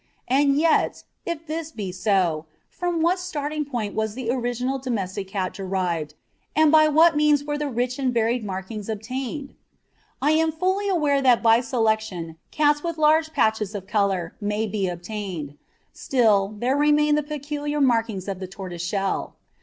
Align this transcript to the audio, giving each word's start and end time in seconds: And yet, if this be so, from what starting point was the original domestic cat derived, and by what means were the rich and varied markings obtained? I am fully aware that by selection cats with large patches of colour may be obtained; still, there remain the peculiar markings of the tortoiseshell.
And 0.27 0.57
yet, 0.57 1.03
if 1.27 1.45
this 1.45 1.71
be 1.71 1.91
so, 1.91 2.47
from 2.71 3.03
what 3.03 3.19
starting 3.19 3.63
point 3.65 3.93
was 3.93 4.15
the 4.15 4.31
original 4.31 4.79
domestic 4.79 5.27
cat 5.27 5.53
derived, 5.53 6.15
and 6.55 6.71
by 6.71 6.87
what 6.87 7.15
means 7.15 7.43
were 7.43 7.55
the 7.55 7.69
rich 7.69 7.99
and 7.99 8.11
varied 8.11 8.43
markings 8.43 8.89
obtained? 8.89 9.53
I 10.19 10.31
am 10.31 10.51
fully 10.51 10.89
aware 10.89 11.21
that 11.21 11.43
by 11.43 11.61
selection 11.61 12.37
cats 12.49 12.81
with 12.81 12.97
large 12.97 13.31
patches 13.31 13.75
of 13.75 13.85
colour 13.85 14.33
may 14.41 14.65
be 14.65 14.87
obtained; 14.87 15.59
still, 15.93 16.55
there 16.57 16.75
remain 16.75 17.13
the 17.13 17.21
peculiar 17.21 17.79
markings 17.79 18.27
of 18.27 18.39
the 18.39 18.47
tortoiseshell. 18.47 19.35